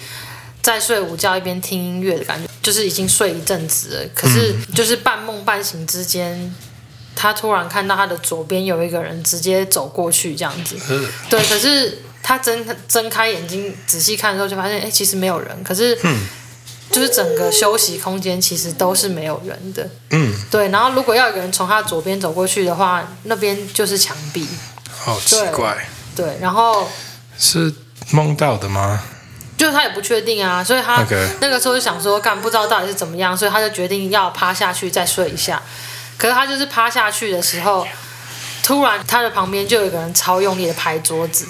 [0.64, 6.53] 在睡午觉一边听音乐的感觉，就是已经睡一阵子了，可是就是半梦半醒之间，
[7.14, 10.74] 他突然看到他的左边有一个人直接走过去这样子。
[11.29, 15.96] 对，可是他睁睁开眼睛仔细看的时候，就发现哎，其实没有人，可是。
[16.90, 20.68] 就是整个休息空间其实都是没有人的，嗯，对。
[20.68, 24.46] 然后如果要有个人从他左边走过去的话，那边就是墙壁。
[24.92, 25.88] 好奇怪。
[26.14, 26.87] 对，对，然后
[27.37, 27.72] 是
[28.12, 29.03] 梦到的吗？
[29.57, 31.05] 就是他也不确定啊，所以他
[31.40, 35.62] 那个时候就想说，干不知道到底是怎么样，所以他就决定要趴下去再睡一下。
[36.17, 37.87] 可是他就是趴下去的时候，
[38.62, 41.47] 突然他的旁边就有一个人超用力的拍桌子。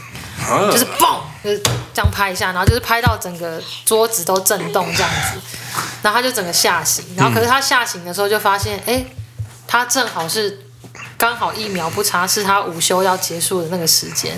[0.71, 1.59] 就是嘣，就是
[1.95, 5.39] 这样拍一下，然后就是拍到整个桌子都震动这样子，
[6.03, 9.07] 然后他就整个吓醒，然后可是他吓醒的时候就发现，哎，
[9.67, 10.64] 他正好是
[11.17, 14.37] 刚好一秒不差，是他午休要结束的那个时间。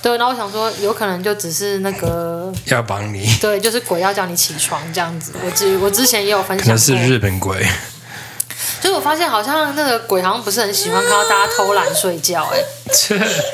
[0.00, 5.32] 对，然后我想说，有可能就只是那个 要帮你，对，就是鬼要叫你起床这样子。
[5.44, 7.66] 我之我之前也有分享，那是日本鬼。
[8.80, 12.62] 所以我发现好像那个鬼好像不是很喜欢看到大家偷懒睡觉哎。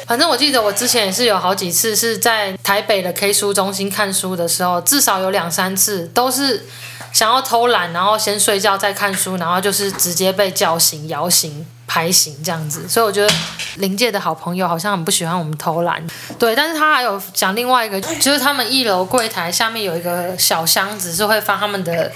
[0.06, 6.66] 反正我记得我之前也是有好几次是在台北的 K 书中心看书的时候，至少有两三次都是
[7.12, 12.88] 想要偷懒，然后先睡觉再看书，然后就是直接被叫醒、摇醒、还行这样子。
[12.88, 13.34] 所以我觉得
[13.76, 16.00] 灵界的好朋友好像很不喜欢我们偷懒。
[16.38, 22.12] 对，但是他还有讲另外一个，就是他们一楼柜台下面有一个小箱子，是会放他们的。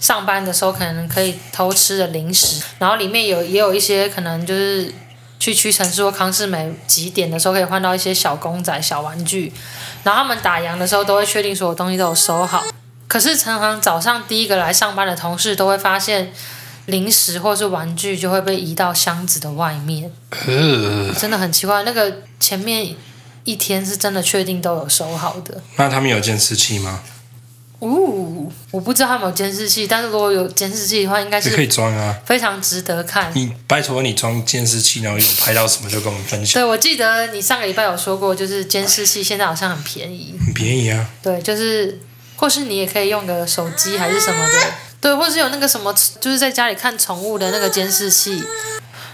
[0.00, 4.94] 上班的时候可能可以偷吃的零食，然后里面有也有一些可能就是
[5.40, 9.52] 去屈臣氏或康士美几点的时候可以换到一些小公仔、小玩具，
[10.04, 12.64] 然后他们打烊的时候都会确定所有东西都有收好。
[13.08, 16.32] 可是陈航早上第一个来上班的同事都会发现
[16.88, 20.10] 零食或是玩具就会被移到箱子的外面，
[21.18, 21.82] 真的很奇怪。
[21.82, 22.96] 那个前面
[23.44, 25.62] 一天是真的确定都有收好的。
[25.76, 27.02] 那他们有监视器吗？
[27.80, 33.30] 哦，我不知道他们有监视器，但是如果有监视器的话，应该是可以装啊，非常值得看。
[33.34, 36.60] 你拜托你装监视器，然后有拍到什么就跟我们分享。
[36.60, 41.08] 对，我记得你上个礼拜有说过，就是监视器现在好像很便宜，很便宜啊。
[41.22, 42.00] 对，就是
[42.34, 48.42] 或是你也可以用个手机还是什么的，对，或是有那个什么，就是在家里看宠物的那个监视器。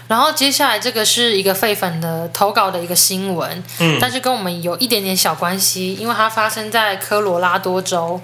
[0.07, 8.21] 然后接下来这个是一个废粉的投稿的一个新闻，嗯，但是跟我们有一点点小关系，因为它发生在科罗拉多州。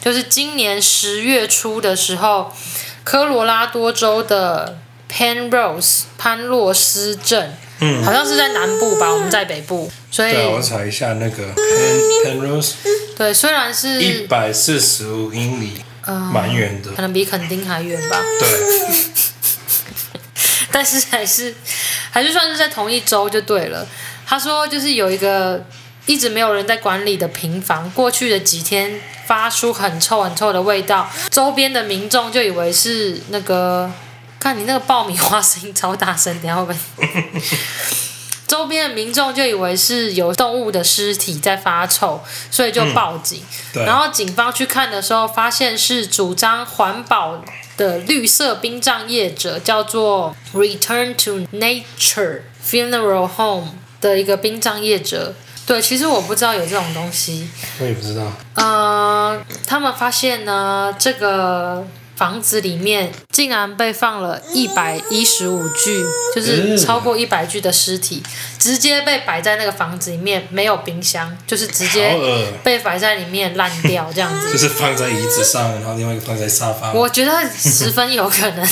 [0.00, 2.50] 就是今年十月初的时候，
[3.04, 4.78] 科罗拉多州的
[5.12, 12.72] Penrose 潘洛斯镇，嗯，好像是在南部吧，我们在北部，所以对，我查一下那个 Pen Penrose，
[13.18, 18.48] 对，虽然是一百四十五英里，嗯，蛮远的，可能比垦丁还远吧，对，
[20.72, 21.54] 但是还是
[22.10, 23.86] 还是算是在同一州就对了。
[24.26, 25.64] 他说就是有一个
[26.06, 29.00] 一直没有人在管理的平房，过去的几天。
[29.30, 33.88] 发出很臭很臭的味道，周边的民众就以为是那个，
[34.40, 37.40] 看你那个爆米花声音超大声，等下会不会？
[38.50, 43.40] 周边的民众就以为是有动物的尸体在发臭，所以就报警。
[43.76, 47.40] 嗯、然后警方去看的时候，发现是主张环保
[47.76, 53.68] 的绿色殡葬业者，叫做 Return to Nature Funeral Home
[54.00, 55.36] 的一个殡葬业者。
[55.64, 57.48] 对，其实我不知道有这种东西。
[57.78, 58.32] 我也不知道。
[58.54, 61.86] 嗯、呃，他们发现呢，这个
[62.20, 66.04] 房子里面竟然被放了一百一十五具，
[66.36, 68.22] 就是超过一百具的尸体，
[68.58, 72.14] 直接被摆在那个房子里面，没有冰箱，就是直接
[72.62, 74.52] 被摆在里面烂掉这样子。
[74.52, 76.92] 就是放在椅子上，然后另外一个放在沙发。
[76.92, 78.68] 我觉得十分有可能，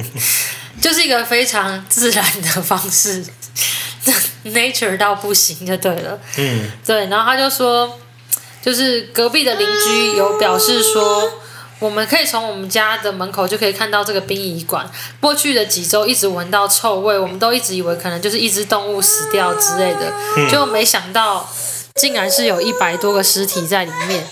[0.80, 3.22] 就是一个非常自然的方式。
[4.46, 7.98] Nature 到不行就对了，嗯，对，然后他就说，
[8.62, 11.30] 就是隔壁的邻居有表示说，
[11.78, 14.90] 我们可以从我们家的门口就可以看到这个殡仪馆。
[15.20, 20.12] 过去的几周一直闻到臭味，我们都一直以为可能就是一只动物死掉之类的，
[20.50, 21.48] 就没想到
[21.94, 24.26] 竟然是有一百多个尸体在里面。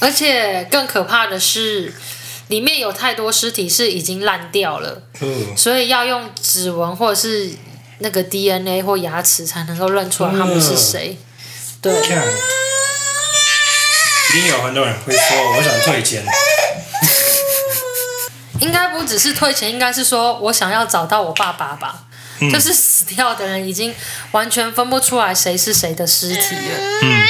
[0.00, 1.92] 而且更可怕的是，
[2.48, 5.02] 里面有太多尸体是已经烂掉了，
[5.56, 7.50] 所以要用指纹或者是
[7.98, 11.16] 那个 DNA 或牙齿才能够认出来他们是谁。
[11.80, 11.92] 对。
[14.34, 15.22] 一定有很多人会说
[15.56, 16.24] ：“我想退钱。”
[18.60, 22.04] 应该不只是退钱，应该是说我想要找到我爸爸吧。
[22.40, 23.94] 嗯、就是死掉的人已经
[24.32, 26.78] 完全分不出来谁是谁的尸体了。
[27.02, 27.26] 嗯。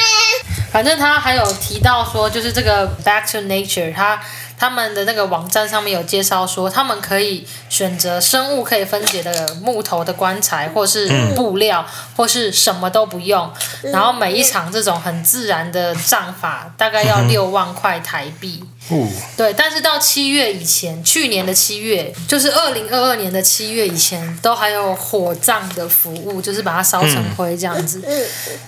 [0.73, 4.21] 反正他还有提到说，就是这个 Back to Nature，他。
[4.65, 13.53] 他们的那个网站上面有介绍说，他们可以选择生物可以分解的木头的棺材，或是布料，或是什么都不用。
[13.83, 18.65] 然后每一场这种很自然的葬法，大概要六万块台币。
[19.37, 28.03] 对，但是到七月以前，去年的七月，就是二零二二年的七月以前，都还有火葬的服务，就是把它烧成灰这样子。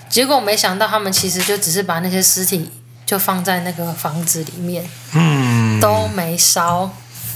[0.07, 2.69] 结果没想到，他们其实就只是把那些尸体。
[3.07, 4.83] 就放在那个房子里面，
[5.13, 6.89] 嗯，都没烧。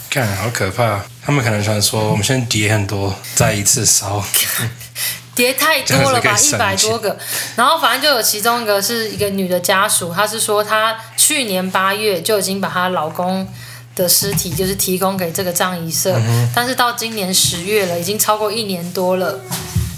[0.09, 0.99] 看，好可怕！
[1.25, 4.23] 他们可能想说，我们先叠很多，再一次烧。
[5.33, 7.17] 叠太多了吧，一百多个。
[7.55, 13.47] 然后反正就有其中一个是一个女的家属，她是说她去年八月就已经把她老公
[13.95, 19.39] 的尸体就是提供给这个葬仪社，嗯，但是到今年十月了，已经超过一年多了。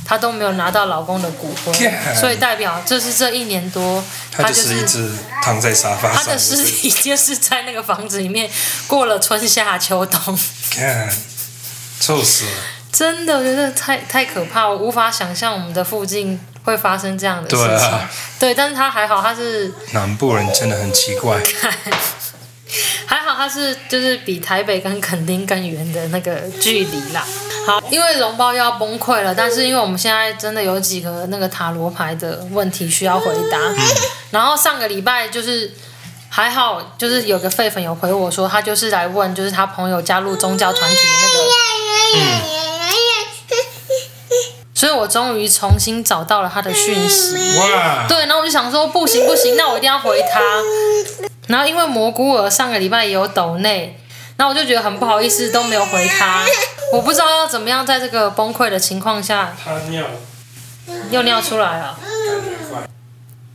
[0.06, 2.14] 她都没有拿到老公的骨灰，yeah.
[2.20, 5.12] 所以代表就是这一年多，她就是一直
[5.42, 6.24] 躺在沙发上。
[6.24, 8.50] 她的尸体就是在那个房子里面
[8.88, 10.40] 过了春夏秋冬。
[10.72, 11.10] 看，
[12.00, 12.52] 臭死了！
[12.92, 17.66] 真的，我觉得太太可怕，我无法想象我们的附近会发生这样的事情。
[17.66, 21.42] 对啊，对，但是他还好，他是南部人，真的很奇怪。
[23.06, 27.26] 还好他是就是比台北跟垦丁更远的那个距离啦。
[27.66, 33.58] 好，因为龙包要崩溃了，但是因为我们现在真的有几个那个塔罗牌的问题需要回答。
[34.32, 35.72] 然后上个礼拜就是
[36.30, 41.44] 还好，就是有个废粉有回我说，他就是来问，就是他朋友加入宗教团体的那个。
[42.16, 42.42] 嗯。
[44.76, 47.36] 所以我终于重新找到了他的讯息。
[47.60, 48.06] 哇。
[48.10, 50.42] 对，然后我就想说，不行不行，那我一定要回他。
[51.48, 53.98] 然后因为蘑菇儿上个礼拜也有抖内，
[54.36, 56.44] 然后我就觉得很不好意思都没有回他，
[56.92, 60.06] 我不知道要怎么样在这个崩溃的情况下，他尿，
[61.12, 61.98] 又尿出来了，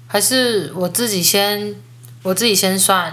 [0.07, 1.75] 还是我自己先，
[2.23, 3.13] 我自己先算，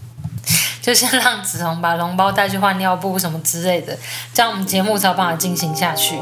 [0.82, 3.98] 就先让子彤把龙包带去换尿布什么之类的，
[4.34, 6.18] 这样我们节目才有办法进行下去。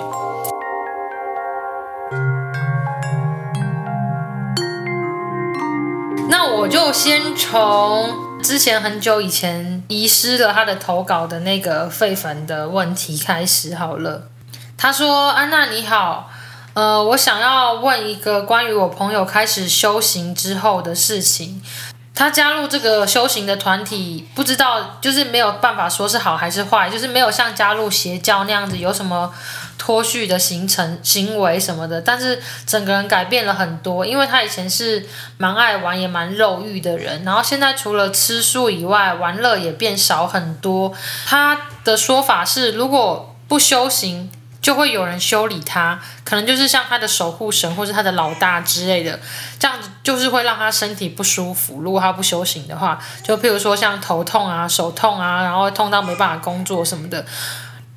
[6.29, 14.29] 那我就先从之前很久以前遗失了他的投稿的那个废粉的问题开始好了。
[14.79, 16.31] 他说：“安娜你好，
[16.73, 21.63] 呃，我想要问一个关于我朋友开始修行之后的事情。
[22.21, 29.33] 他加入这个修行的团体，不知道就是没有办法说是好还是坏，就是没有像加入邪教那样子有什么。”
[29.81, 40.93] 脱序的形成、行为什么的，但是整个人改变了很多，因为他以前是蛮爱玩也蛮肉欲的人，然后现在除了吃素以外，玩乐也变少很多。
[41.27, 44.31] 他的说法是，如果不修行，
[44.61, 49.19] 就会有人修理他，可能就是像他的守护神或是他的老大之类的，
[49.59, 51.81] 这样子就是会让他身体不舒服。
[51.81, 57.25] 如果他不修行的话，就譬如说像头痛啊、手痛啊，然后痛到没办法工作什么的。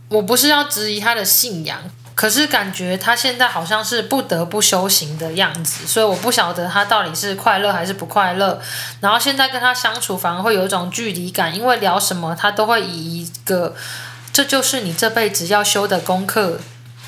[0.10, 1.80] 我不是要质疑他的信仰，
[2.14, 8.62] 可是感觉他现在好像是不得不修行的样子，所以我不晓得他到底是快乐还是不快乐。
[9.02, 13.76] 然后现在跟他相处反而会有一种距离感，因为聊什么他都会以一个
[14.34, 16.60] “这就是你这辈子要修的功课”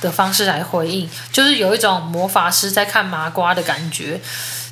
[0.02, 4.22] 的方式来回应，就是有一种魔法师在看麻瓜的感觉。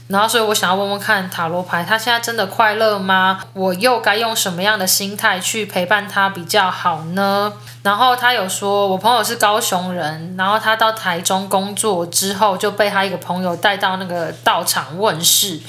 [0.09, 3.39] 然后，所以我想要问问看塔罗牌，他现在真的快乐吗？
[3.53, 7.53] 我又该用什么样的心态去陪伴他比较好呢？
[7.83, 15.61] 然后他有说，我朋友是高雄人，然后他到台中工作之后，就被他一个朋友带到那个道场问世，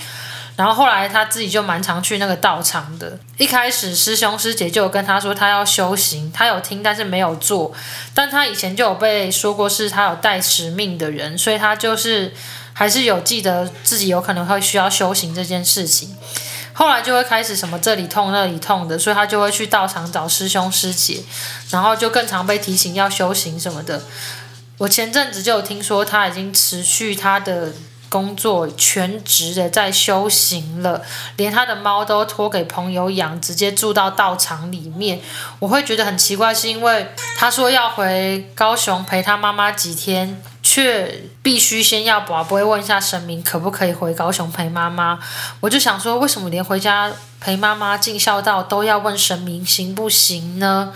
[0.57, 3.19] 然后后来他自己就蛮常去那个道场的。
[3.37, 7.73] 一开始师兄师姐就有跟他说他要修行，他有听，但是没有做。
[8.15, 12.33] 但他以前就有被说过是他有带使命的人，所以他就是。
[12.77, 16.17] 还是有记得自己有可能会需要修行这件事情，
[16.73, 21.23] 后来就会开始什么这里痛那里痛的，所以他就会去道场找师兄师姐，
[21.71, 24.03] 然后就更常被提醒要修行什么的。
[24.79, 27.73] 我前阵子就有听说他已经辞去他的
[28.15, 31.03] 工作，全职的在修行了，
[31.37, 35.21] 连他的猫都托给朋友养，直接住到道场里面。
[35.59, 45.19] 我会觉得很奇怪，是因为他说要回高雄陪他妈妈几天，却必须先要保，不会问一下神明可不可以回高雄陪妈妈。
[45.59, 47.11] 我就想说，为什么连回家
[47.41, 50.93] 陪妈妈尽孝道都要问神明行不行呢？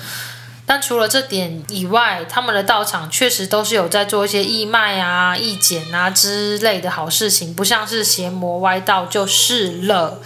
[0.69, 10.21] 但除了这点以外，他们的道场确实都是有在做一些义卖啊、义剪啊之类的好事情，不像是邪魔歪道就是了。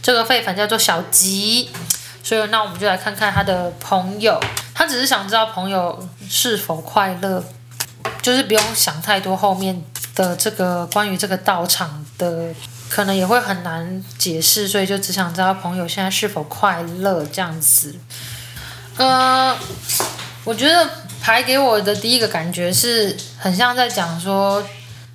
[0.00, 1.70] 这个废粉叫做小吉，
[2.22, 4.40] 所以那我们就来看看他的朋友，
[4.72, 7.44] 他只是想知道朋友是否快乐，
[8.22, 9.82] 就是不用想太多后面
[10.14, 12.54] 的这个关于这个道场的，
[12.88, 17.96] 可能也会很难解释，所以就只想知道朋友现在是否快乐这样子。
[18.98, 19.56] 呃，
[20.42, 20.90] 我觉得
[21.20, 24.62] 牌给我的第一个感觉是很像在讲说，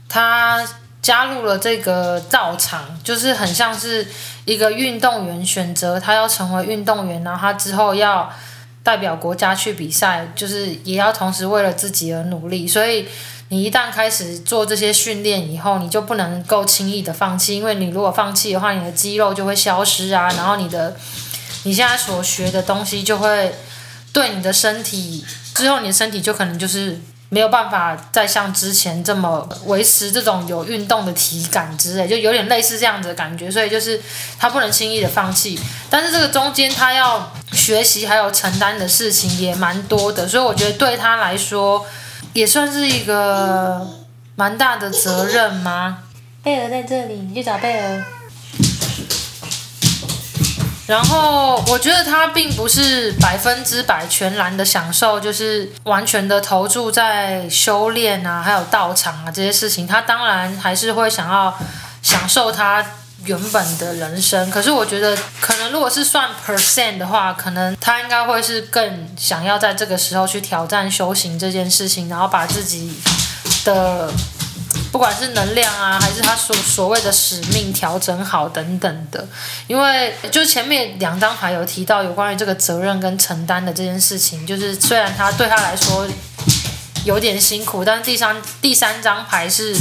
[0.08, 0.66] 他
[1.02, 4.08] 加入了这个道场，就是很像是
[4.46, 8.32] 一个运动员选择他要成为运动员，然后他之后要
[8.84, 12.66] 代表国家去比赛，就是也要同时为了自己而努力。
[12.66, 13.06] 所以
[13.50, 20.96] 你一旦开始做这些训练以后，你就不能够轻易的放弃，因为你如果放弃的话，你的肌肉就会消失啊，然后你的
[21.64, 23.54] 你现在所学的东西就会。
[24.14, 33.50] 对你的身体之后，你的身体就可能就是没有办法再像之前这么维持这种有运动的体感之类，就有点类似这样子的感觉。
[33.50, 34.00] 所以就是
[34.38, 35.60] 他不能轻易的放弃，
[35.90, 41.84] 但是这个中间他要学习还有承担的事情也蛮多的，所以我觉得对他来说
[42.34, 43.88] 也算是一个
[44.36, 46.04] 蛮大的责任吗？
[46.44, 48.06] 贝尔在这里，你去找贝尔。
[50.86, 59.88] 然后我觉得他并不是百分之百全然的享受，就是完全的投注在修炼啊，还有道场啊这些事情。
[59.88, 61.58] 他当然还是会想要
[62.02, 62.86] 享受他
[63.24, 64.52] 原本的人生。
[64.52, 72.94] 可是我觉得，可能如果是算 percent 的话，可能他应该会是更想要在这个时候去挑战修行这件事情，然后把自己
[73.64, 74.12] 的。
[74.94, 79.28] 不管是能量啊，还是他所所谓的使命调整好等等的，
[79.66, 86.08] 因为就前面两张牌有提到有关于这个责任跟承担的这件事情，就是虽然他对他来说
[87.06, 89.76] 有点辛苦，但是第三第三张牌是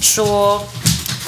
[0.00, 0.66] 说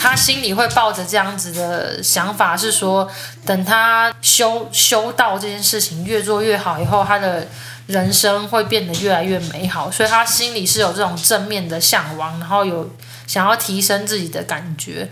[0.01, 3.07] 他心里会抱着这样子的想法，是说
[3.45, 7.47] 等他修修道这件事情越做越好以后，他的。
[7.87, 12.91] 人生会变得越来越美好，所以他心里是有这种正面的向往，然后有
[13.27, 15.11] 想要提升自己的感觉，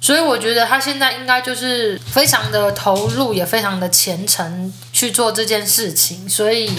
[0.00, 6.70] 所以我觉得他现在应该就是非常的投入，也非常的虔诚去做这件事情，所以，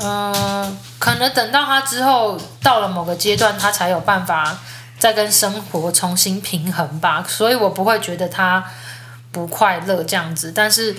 [0.00, 4.58] 嗯、可能等到他之后到了某个阶段，他才有办法
[4.98, 8.64] 再跟生活重新平衡吧，所以我不会觉得他
[9.30, 10.96] 不快乐这样子，但是。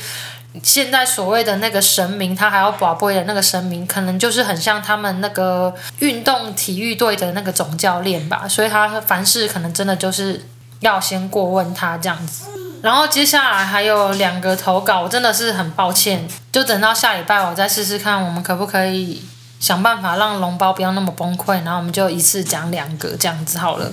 [0.64, 10.44] 现在所谓的那个神明，他还要保庇的那个神明，可能就是很像他们那个运动体育队的那个总教练吧，所以他凡事可能真的就是
[10.80, 12.50] 要先过问他这样子。
[12.82, 19.22] 然后接下来还有两个投稿，我真的是很抱歉，就等到下礼拜我再试试看，我们可不可以
[19.60, 23.92] 想办法让龙包不要那么崩溃，然后我们就一次讲两个这样子好了。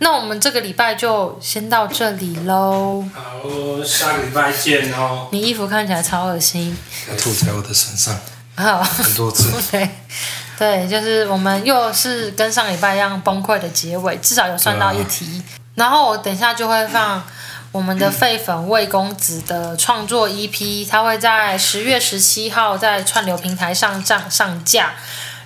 [0.00, 3.04] 那我们这个礼拜就先到这里喽。
[3.14, 5.28] 好，下个礼拜见哦。
[5.30, 6.76] 你衣服看起来超恶心。
[7.08, 8.18] 要吐在我的身上。
[8.56, 8.82] 好。
[8.82, 9.50] 很多次。
[9.70, 9.90] 对，
[10.58, 15.42] 对，就是我们又是跟上礼拜一样崩溃的结尾，至少有算到一题。
[15.46, 17.22] 啊、然后我等一下就会放
[17.70, 24.94] 我们的废粉魏公子的创作 EP，他会在十月十七号在串流平台上上上架。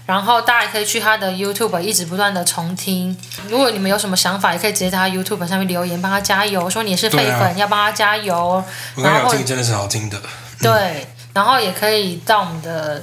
[0.06, 3.16] 然后大家也可以去他的 YouTube 一直不断的重听。
[3.48, 8.62] 如果你们有什么想法，也可以直接在他 YouTube 上面留言，帮他加油，说你是废粉，啊、要帮他加油。
[8.96, 10.20] 然后听真的是好听的。
[10.60, 13.02] 对，然后也可以到我们的，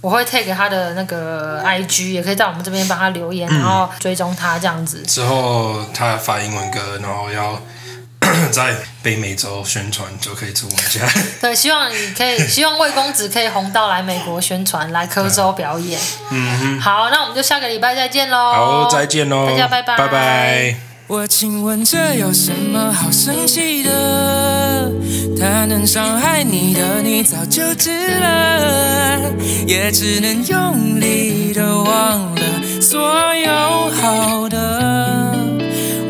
[0.00, 5.02] 我会 take 他的那个 IG，也可以在我们这边帮他留言，然后追踪他这样子。
[5.02, 7.60] 之后他发英文歌，然后要。
[8.52, 11.00] 在北美洲宣传就可以出我们家。
[11.40, 16.00] 对，希望你可以， 希望魏公子可以红到来美国宣传，来科州表演。
[16.30, 16.80] 嗯哼。
[16.80, 18.36] 好，那我们就下个礼拜再见喽。
[18.52, 19.48] 好，再见喽。
[19.48, 19.96] 大家拜拜。
[19.96, 20.76] 拜拜。
[21.06, 24.92] 我请问这有什么好生气的？
[25.40, 29.32] 他能伤害你的，你早就知了，
[29.66, 32.42] 也只能用力的忘了
[32.82, 33.50] 所有
[33.90, 35.34] 好的，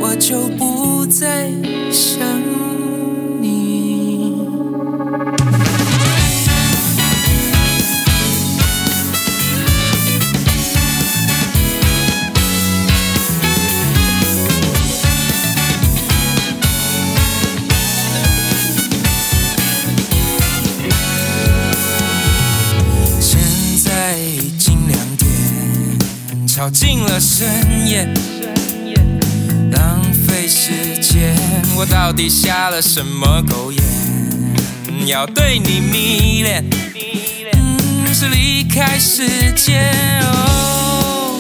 [0.01, 1.78] 我就不再。
[1.99, 2.25] 想
[3.43, 4.33] 你。
[23.21, 23.41] 现
[23.83, 25.27] 在已经两点，
[26.47, 28.09] 吵进了深夜，
[29.73, 30.78] 浪费时间。
[31.79, 33.81] 我到底瞎了什么狗眼，
[35.07, 36.65] 要对你迷恋？
[38.13, 39.79] 是离开世界。
[40.23, 41.39] 哦，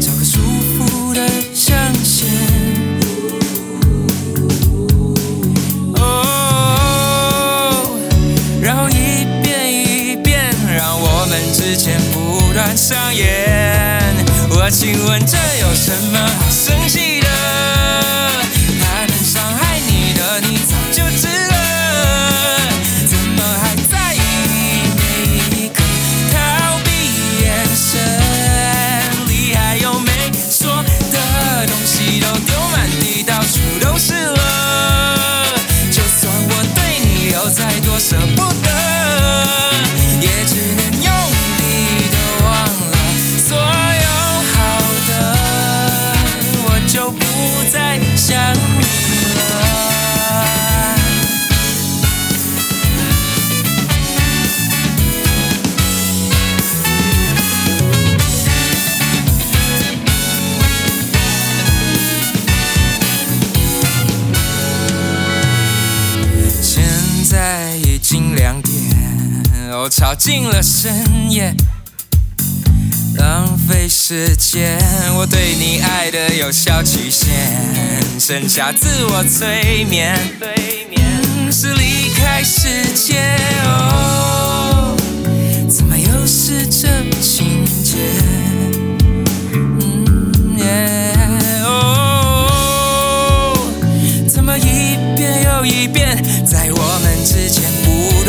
[0.00, 0.38] 找个舒
[0.78, 2.30] 服的象限。
[5.94, 7.90] 哦，
[8.62, 14.00] 然后一遍一遍，让我们之间不断上演。
[14.50, 16.20] 我请问这有什么
[69.78, 71.54] 我吵进了深夜，
[73.16, 74.76] 浪费时间。
[75.16, 77.30] 我对你爱的有效期限，
[78.18, 80.18] 剩下自我催眠，
[81.52, 83.20] 是离开世界。
[83.64, 84.96] 哦，
[85.68, 86.88] 怎么又是这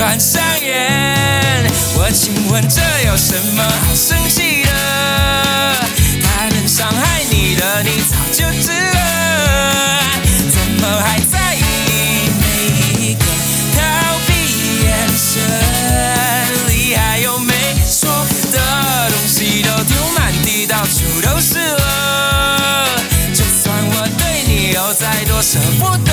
[0.01, 1.63] 不断上演？
[2.11, 4.71] 请问这有什么好生气的？
[6.23, 10.01] 他能伤害你的，你早就知了，
[10.51, 11.61] 怎么还在意
[12.41, 12.65] 每
[12.99, 13.25] 一个
[13.77, 15.39] 逃避眼神？
[16.67, 17.53] 里还有没
[17.87, 18.11] 说
[18.51, 22.89] 的东西都丢满地，到处都是了。
[23.35, 26.11] 就算我对你有再多舍不得，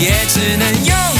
[0.00, 1.11] 也只能用。